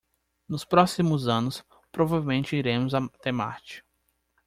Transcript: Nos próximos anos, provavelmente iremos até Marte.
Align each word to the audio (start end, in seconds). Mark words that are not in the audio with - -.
Nos 0.49 0.65
próximos 0.65 1.27
anos, 1.27 1.63
provavelmente 1.91 2.55
iremos 2.55 2.95
até 2.95 3.31
Marte. 3.31 3.85